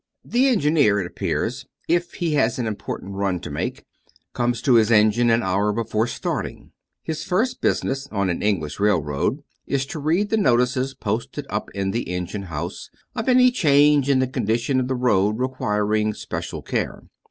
[0.25, 3.83] The engineer, it appears, if he has an important run to make,
[4.33, 6.71] comes to his engine an hour before starting.
[7.03, 11.91] His first business, on an English railroad, is to read the notices, posted up in
[11.91, 17.03] the engine house, of any change in the condition of the road requiring special care.